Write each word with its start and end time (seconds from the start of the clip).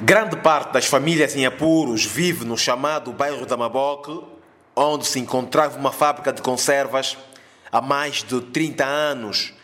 Grande 0.00 0.36
parte 0.36 0.74
das 0.74 0.84
famílias 0.84 1.34
em 1.34 1.46
apuros 1.46 2.04
vive 2.04 2.44
no 2.44 2.58
chamado 2.58 3.14
bairro 3.14 3.46
da 3.46 3.56
Maboque, 3.56 4.22
onde 4.74 5.06
se 5.06 5.18
encontrava 5.18 5.78
uma 5.78 5.90
fábrica 5.90 6.30
de 6.34 6.42
conservas 6.42 7.16
há 7.72 7.80
mais 7.80 8.22
de 8.22 8.42
30 8.42 8.84
anos. 8.84 9.54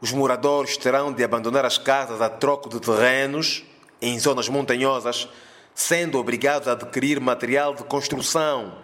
Os 0.00 0.10
moradores 0.10 0.76
terão 0.76 1.12
de 1.12 1.22
abandonar 1.22 1.64
as 1.64 1.78
casas 1.78 2.20
a 2.20 2.28
troco 2.28 2.68
de 2.68 2.80
terrenos 2.80 3.62
em 4.02 4.18
zonas 4.18 4.48
montanhosas, 4.48 5.28
sendo 5.72 6.18
obrigados 6.18 6.66
a 6.66 6.72
adquirir 6.72 7.20
material 7.20 7.72
de 7.72 7.84
construção. 7.84 8.74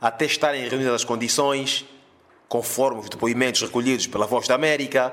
Até 0.00 0.24
estarem 0.24 0.66
reunidas 0.66 0.94
as 0.94 1.04
condições, 1.04 1.84
conforme 2.48 3.00
os 3.00 3.10
depoimentos 3.10 3.60
recolhidos 3.60 4.06
pela 4.06 4.26
Voz 4.26 4.48
da 4.48 4.54
América, 4.54 5.12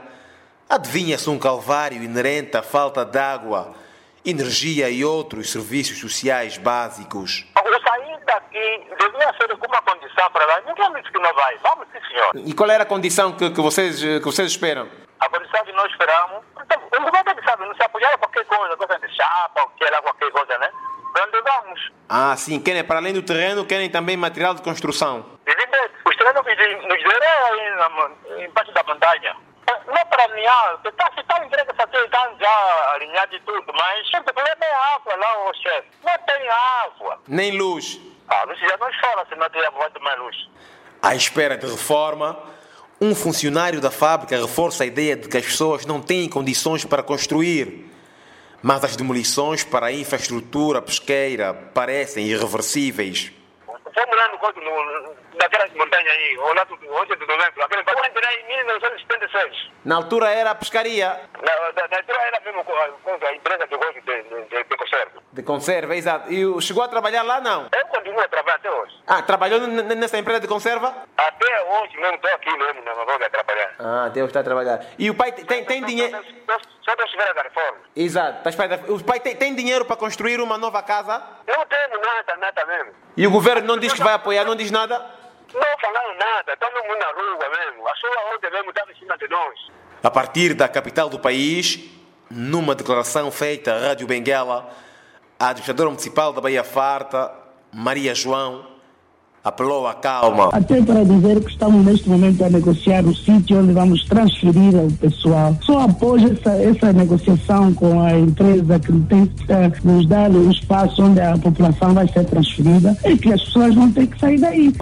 adivinha-se 0.69 1.29
um 1.29 1.37
calvário 1.37 2.01
inerente 2.01 2.55
à 2.55 2.63
falta 2.63 3.03
de 3.03 3.19
água 3.19 3.83
energia 4.25 4.89
e 4.89 5.05
outros 5.05 5.51
serviços 5.51 5.99
sociais 5.99 6.57
básicos. 6.57 7.45
O 7.55 7.87
sair 7.87 8.19
daqui 8.25 8.87
devia 8.99 9.33
ser 9.39 9.55
com 9.57 9.67
uma 9.67 9.81
condição 9.81 10.29
para 10.31 10.45
lá. 10.45 10.61
Ninguém 10.65 10.93
disse 10.93 11.11
que 11.11 11.19
não 11.19 11.33
vai. 11.33 11.57
Vamos, 11.57 11.87
sim, 11.93 11.99
senhor. 12.09 12.31
E 12.35 12.53
qual 12.53 12.69
era 12.69 12.83
a 12.83 12.85
condição 12.85 13.33
que, 13.33 13.51
que, 13.51 13.61
vocês, 13.61 13.99
que 13.99 14.25
vocês 14.25 14.51
esperam? 14.51 14.89
A 15.19 15.29
condição 15.29 15.63
que 15.63 15.71
nós 15.73 15.91
esperamos. 15.91 16.43
Então, 16.63 16.81
o 16.99 17.03
governo 17.03 17.41
sabe, 17.45 17.65
não 17.65 17.75
se 17.75 17.83
apoiar 17.83 18.13
a 18.13 18.17
qualquer 18.17 18.45
coisa, 18.45 18.75
coisa 18.75 18.99
de 18.99 19.15
chapa, 19.15 19.61
ou 19.61 19.69
que 19.69 19.85
qualquer 19.85 20.31
coisa, 20.31 20.57
né? 20.57 20.69
Para 21.13 21.25
onde 21.25 21.41
vamos? 21.41 21.91
Ah, 22.09 22.35
sim. 22.35 22.59
Querem, 22.59 22.83
para 22.83 22.97
além 22.97 23.13
do 23.13 23.21
terreno, 23.21 23.65
querem 23.65 23.89
também 23.89 24.17
material 24.17 24.53
de 24.53 24.61
construção. 24.61 25.25
Evidente. 25.45 25.93
Os 26.05 26.15
terrenos 26.17 26.43
nos 26.43 27.03
deram 27.03 28.43
embaixo 28.43 28.71
da 28.73 28.83
montanha 28.83 29.35
não 29.87 29.95
é 29.95 30.05
para 30.05 30.23
alinhar, 30.23 30.77
você 30.81 30.89
está 30.89 31.09
tá 31.09 31.43
já 32.45 32.93
alinhado 32.93 33.35
e 33.35 33.39
tudo, 33.39 33.73
mas 33.73 34.07
o 34.07 34.23
problema 34.23 34.57
é 34.61 34.95
água 34.95 35.15
lá, 35.15 35.49
o 35.49 35.53
chefe. 35.55 35.87
Não 36.03 36.17
tem 36.25 36.49
água. 36.83 37.19
Nem 37.27 37.57
luz. 37.57 37.99
Ah, 38.27 38.43
luz 38.43 38.59
já 38.59 38.77
não 38.77 38.89
chora 39.01 39.25
se 39.27 39.35
não 39.35 39.79
vai 39.79 39.89
tomar 39.91 40.17
luz. 40.19 40.49
À 41.01 41.15
espera 41.15 41.57
de 41.57 41.65
reforma, 41.65 42.37
um 43.01 43.15
funcionário 43.15 43.81
da 43.81 43.91
fábrica 43.91 44.37
reforça 44.37 44.83
a 44.83 44.87
ideia 44.87 45.15
de 45.15 45.27
que 45.27 45.37
as 45.37 45.45
pessoas 45.45 45.85
não 45.85 46.01
têm 46.01 46.29
condições 46.29 46.85
para 46.85 47.01
construir. 47.01 47.91
Mas 48.61 48.83
as 48.83 48.95
demolições 48.95 49.63
para 49.63 49.87
a 49.87 49.91
infraestrutura 49.91 50.81
pesqueira 50.81 51.53
parecem 51.53 52.25
irreversíveis. 52.25 53.31
Daquelas 55.37 55.71
montanhas 55.73 56.11
aí, 56.11 56.37
ou 56.37 56.53
lá 56.53 56.63
do 56.63 56.73
8 56.73 57.15
de 57.15 57.27
novembro, 57.27 57.63
aquele 57.63 57.83
bagulho 57.83 58.05
em 58.05 58.47
1976. 58.47 59.71
Na 59.83 59.95
altura 59.97 60.29
era 60.29 60.51
a 60.51 60.55
pescaria? 60.55 61.07
Na, 61.07 61.87
na, 61.87 61.97
altura 61.97 62.19
era 62.21 62.39
mesmo 62.43 62.63
com 62.63 62.73
a, 62.73 63.27
a 63.27 63.35
empresa 63.35 63.67
de, 63.67 63.77
de, 63.77 64.45
de, 64.49 64.63
de 64.63 64.77
conserva. 64.77 65.21
De 65.31 65.43
conserva, 65.43 65.95
exato. 65.95 66.31
E 66.31 66.61
chegou 66.61 66.83
a 66.83 66.87
trabalhar 66.87 67.23
lá, 67.23 67.41
não? 67.41 67.67
Eu 67.71 67.87
continuo 67.87 68.19
a 68.19 68.27
trabalhar 68.27 68.55
até 68.55 68.71
hoje. 68.71 68.93
Ah, 69.05 69.21
trabalhou 69.21 69.59
nessa 69.59 70.17
empresa 70.17 70.39
de 70.39 70.47
conserva? 70.47 70.95
Até 71.17 71.63
hoje 71.63 71.97
mesmo, 71.97 72.15
estou 72.15 72.31
aqui 72.31 72.57
mesmo, 72.57 72.81
na 72.83 72.95
Magoga 72.95 73.25
a 73.25 73.29
trabalhar. 73.29 73.75
Ah, 73.79 74.05
até 74.05 74.21
hoje 74.21 74.29
está 74.29 74.39
a 74.39 74.43
trabalhar. 74.43 74.85
E 74.97 75.09
o 75.09 75.15
pai 75.15 75.31
tem, 75.31 75.65
tem 75.65 75.83
dinheiro... 75.83 76.17
Só 76.85 76.95
para 76.95 77.07
chegar 77.07 77.35
a 77.35 77.41
reforma. 77.41 77.79
Exato. 77.95 78.47
O 78.89 79.03
pai 79.03 79.19
tem, 79.19 79.35
tem 79.35 79.55
dinheiro 79.55 79.85
para 79.85 79.95
construir 79.95 80.39
uma 80.39 80.55
nova 80.55 80.83
casa? 80.83 81.19
Nada, 82.15 82.37
nada 82.37 82.65
mesmo. 82.65 82.93
E 83.17 83.27
o 83.27 83.31
governo 83.31 83.67
não 83.67 83.77
diz 83.77 83.91
que 83.91 84.01
vai 84.01 84.13
apoiar, 84.13 84.45
não 84.45 84.55
diz 84.55 84.71
nada? 84.71 84.97
Não 85.53 85.79
falaram 85.81 86.15
nada, 86.17 86.53
estamos 86.53 86.81
na 86.97 87.11
rua 87.11 87.49
mesmo. 87.49 87.87
A 87.87 87.95
sua 87.95 88.31
ordem 88.31 88.51
mesmo 88.51 88.69
está 88.69 88.85
em 88.89 88.95
cima 88.95 89.17
de 89.17 89.27
nós. 89.27 89.59
A 90.01 90.09
partir 90.09 90.53
da 90.53 90.67
capital 90.69 91.09
do 91.09 91.19
país, 91.19 91.79
numa 92.31 92.73
declaração 92.73 93.29
feita 93.31 93.73
à 93.75 93.79
Rádio 93.79 94.07
Benguela, 94.07 94.69
a 95.37 95.49
administradora 95.49 95.89
municipal 95.89 96.31
da 96.31 96.39
Bahia 96.39 96.63
Farta, 96.63 97.33
Maria 97.73 98.15
João, 98.15 98.65
apelou 99.45 99.85
à 99.85 99.93
calma. 99.93 100.49
Até 100.51 100.81
para 100.81 101.03
dizer 101.05 101.39
que 101.43 101.51
estamos 101.51 101.85
neste 101.85 102.09
momento 102.09 102.43
a 102.43 102.49
negociar 102.49 103.05
o 103.05 103.15
sítio 103.15 103.59
onde 103.59 103.73
vamos 103.73 104.03
transferir 104.05 104.75
o 104.75 104.91
pessoal. 104.93 105.55
Só 105.61 105.81
após 105.81 106.23
essa, 106.23 106.49
essa 106.55 106.91
negociação 106.91 107.71
com 107.75 108.01
a 108.01 108.11
empresa 108.17 108.79
que 108.79 108.91
uh, 108.91 109.71
nos 109.83 110.07
dar 110.07 110.31
o 110.31 110.49
espaço 110.49 111.03
onde 111.03 111.21
a 111.21 111.37
população 111.37 111.93
vai 111.93 112.07
ser 112.07 112.25
transferida, 112.25 112.97
é 113.03 113.15
que 113.15 113.31
as 113.31 113.43
pessoas 113.43 113.75
vão 113.75 113.91
ter 113.91 114.07
que 114.07 114.19
sair 114.19 114.39
daí. 114.39 114.73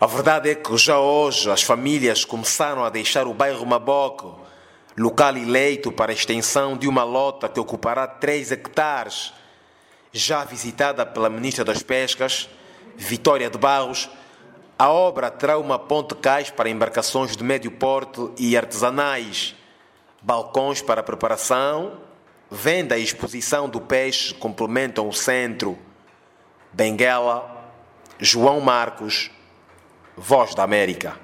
A 0.00 0.06
verdade 0.06 0.50
é 0.50 0.54
que 0.54 0.76
já 0.78 0.96
hoje 0.96 1.50
as 1.50 1.62
famílias 1.62 2.24
começaram 2.24 2.84
a 2.84 2.90
deixar 2.90 3.26
o 3.26 3.34
bairro 3.34 3.66
Maboco, 3.66 4.38
local 4.96 5.36
eleito 5.36 5.90
para 5.90 6.12
a 6.12 6.14
extensão 6.14 6.76
de 6.76 6.86
uma 6.86 7.02
lota 7.02 7.48
que 7.48 7.58
ocupará 7.58 8.06
3 8.06 8.52
hectares. 8.52 9.32
Já 10.12 10.44
visitada 10.44 11.04
pela 11.04 11.28
Ministra 11.28 11.64
das 11.64 11.82
Pescas, 11.82 12.48
Vitória 12.96 13.50
de 13.50 13.58
Barros, 13.58 14.08
a 14.78 14.88
obra 14.90 15.30
terá 15.30 15.58
uma 15.58 15.78
ponte 15.78 16.14
cais 16.14 16.48
para 16.48 16.70
embarcações 16.70 17.36
de 17.36 17.44
médio 17.44 17.70
porte 17.70 18.30
e 18.38 18.56
artesanais, 18.56 19.54
balcões 20.22 20.80
para 20.80 21.02
preparação, 21.02 22.00
venda 22.50 22.96
e 22.96 23.04
exposição 23.04 23.68
do 23.68 23.78
peixe 23.78 24.32
complementam 24.32 25.06
o 25.06 25.12
centro. 25.12 25.78
Benguela, 26.72 27.72
João 28.18 28.58
Marcos, 28.60 29.30
Voz 30.16 30.54
da 30.54 30.62
América. 30.62 31.20